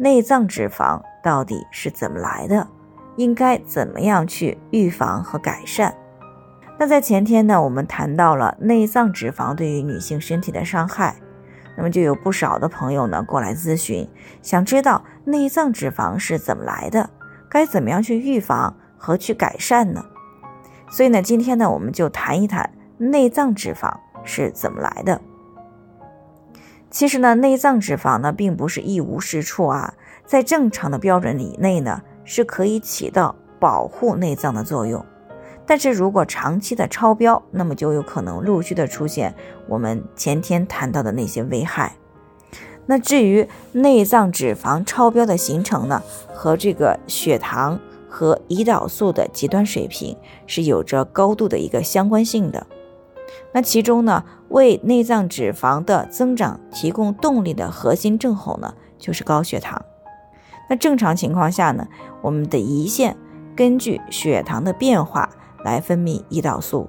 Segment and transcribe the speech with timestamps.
[0.00, 2.66] 内脏脂肪到底是怎么来的？
[3.16, 5.92] 应该怎么样去预防和改善？
[6.78, 11.16] 那在前天呢，我们谈到了内脏脂肪对于女性身体的伤害，
[11.76, 14.08] 那么就有不少的朋友呢过来咨询，
[14.40, 17.10] 想知道内脏脂肪是怎么来的，
[17.50, 20.04] 该怎么样去预防和去改善呢？
[20.88, 25.20] 所以呢，今天呢，我们就谈一谈内脏脂肪是怎么来的。
[26.90, 35.04] 其实呢，内脏脂肪呢并不是一无是处啊，在正常的标准以内呢，是可以起到保护内脏的作用。
[35.66, 39.34] 但是如果长期的超标，那么就有可能陆续的出现
[39.68, 41.94] 我们前天谈到的那些危害。
[42.86, 46.02] 那至于内脏脂肪超标的形成呢，
[46.32, 52.66] 和这个血糖和胰岛素的极端水平是有着高度的一个相关性的。
[53.52, 59.82] 那其中呢，为内脏脂肪的增长提供动力的核心症候呢，就是高血糖。
[60.68, 61.86] 那正常情况下呢，
[62.20, 63.16] 我们的胰腺
[63.56, 65.30] 根据血糖的变化
[65.64, 66.88] 来分泌胰岛素。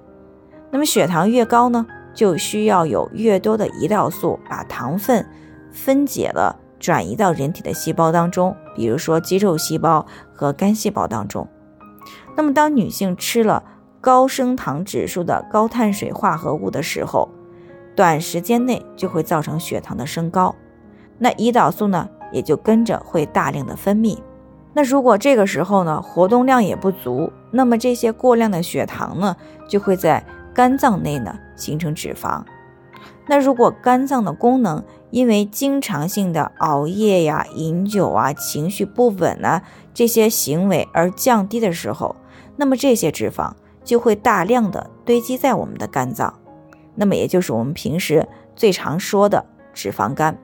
[0.69, 5.25] 那么血糖越高呢，就需要有越多的胰岛素把糖分
[5.71, 11.47] 分解了，转移到人体的细胞当中，比如说肌肉细胞和肝细胞当中。
[12.35, 13.63] 那么当女性吃了，
[14.01, 17.27] 高升糖指数的高碳水化合物的时候，
[17.95, 20.55] 短时间内就会造成血糖的升高，
[21.17, 24.17] 那胰岛素呢也就跟着会大量的分泌。
[24.73, 29.35] 那如果这个时候呢活动量也不足，那么这些过量的血糖呢
[29.67, 32.43] 就会在肝脏内呢形成脂肪。
[33.27, 39.61] 那如果肝脏的功能因为经常性的熬夜呀、饮酒啊、情绪不稳啊
[39.93, 42.15] 这些行为而降低的时候，
[42.55, 43.51] 那么这些脂肪。
[43.89, 46.31] 就会大量的堆积在我们的肝脏，
[46.93, 50.37] 那么也就是我们平时最常说的脂肪肝。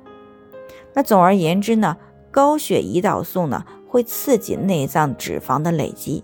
[0.96, 1.96] 那总而言之呢，
[2.32, 6.24] 高血胰岛素呢会刺激内脏脂肪的累积，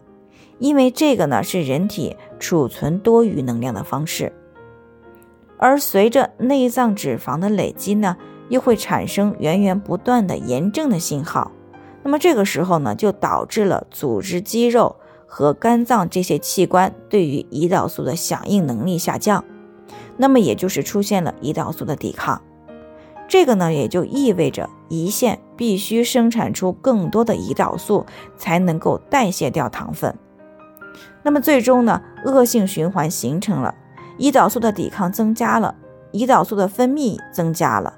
[0.58, 4.34] 因为这个呢是人体储存多余能量的方式。
[5.60, 8.18] 而随着内脏脂肪的累积呢，
[8.50, 11.52] 又会产生源源不断的炎症的信号，
[12.02, 14.96] 那么这个时候呢，就导致了组织肌肉。
[15.34, 19.46] 和肝脏这些器官对于胰岛素的响应能力下降，
[20.18, 22.42] 那么也就是出现了胰岛素的抵抗。
[23.30, 28.06] 这个呢，也就意味着胰腺必须生产出更多的胰岛素，
[28.36, 30.14] 才能够代谢掉糖分。
[31.24, 33.74] 那么最终呢，恶性循环形成了，
[34.20, 35.74] 胰岛素的抵抗增加了，
[36.12, 37.94] 胰岛素的分泌增加了，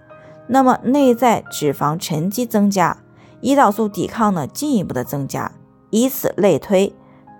[0.45, 2.95] 那么内在脂肪沉积增加，
[3.41, 5.51] 胰岛素抵抗呢进一步的增加，
[5.89, 6.94] 以此类推。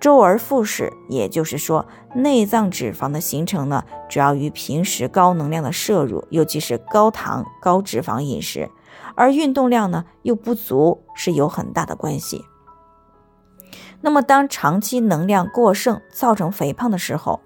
[0.04, 8.70] 周而复始，也就是说，内脏脂肪的形成呢，主要与平时高能量的摄入，尤其是高糖高脂肪饮食，
[9.16, 12.44] 而运动量呢又不足，是有很大的关系。
[14.02, 17.40] 那么，当长期能量过剩造成肥胖的时候，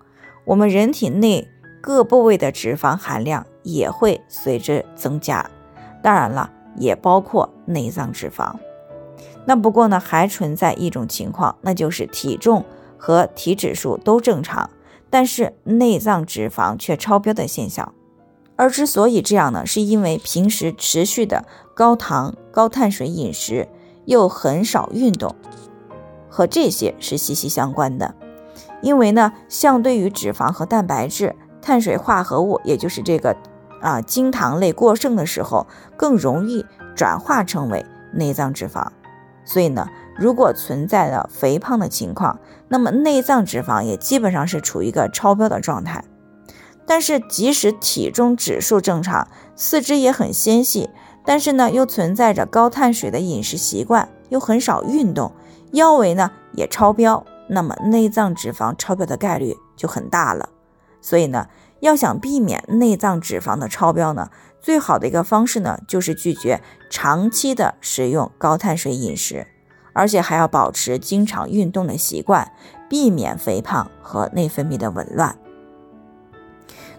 [0.44, 1.48] 我们人体内
[1.80, 5.48] 各部位的脂肪含量也会随之增加，
[6.02, 8.56] 当然了，也包括内脏脂肪。
[9.50, 12.66] 那不过呢，还存在一种情况，那就是体重
[12.98, 14.70] 和体指数都正常，
[15.10, 17.94] 但是内脏脂肪却超标的现象。
[18.58, 23.70] 而之所以这样呢，是因为平时持续的高糖高碳水饮食，
[24.04, 25.34] 又很少运动，
[26.28, 28.16] 和这些是息息相关的。
[28.82, 33.34] 因为呢，相对于脂肪和蛋白质，碳水化合物，也就是这个
[33.82, 35.66] 啊精糖类过剩的时候，
[35.96, 38.86] 更容易转化成为内脏脂肪。
[39.48, 46.04] 所以呢，如果存在了肥胖的情况，那么内脏脂肪也基本上是处于一个超标的状态。
[46.86, 50.90] 但是即使体重指数正常，四肢也很纤细，
[51.26, 55.32] 但是呢又存在着高碳水的饮食习惯，又很少运动，
[55.72, 60.50] 腰围呢也超标，那么内脏脂肪超标的概率就很大了。
[61.00, 61.48] 所以呢，
[61.80, 64.30] 要想避免内脏脂肪的超标呢。
[64.62, 69.48] 最好的一个方式呢，就是拒绝长期的食用高碳水饮食，
[69.94, 72.52] 而且还要保持经常运动的习惯，
[72.90, 75.38] 避免肥胖和内分泌的紊乱。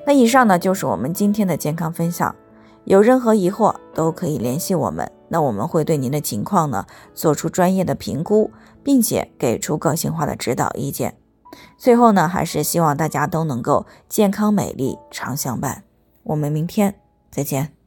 [0.06, 2.34] 那以上呢就是我们今天的健康分享，
[2.84, 8.50] 有任何疑惑都可以联系我们，那我们会对您的情况呢做出专业的评估，
[8.82, 11.18] 并且给出个性化的指导意见。
[11.76, 15.84] 最后呢，还是希望大家都能够健康美丽常相伴。
[16.22, 16.94] 我们明天
[17.30, 17.77] 再见。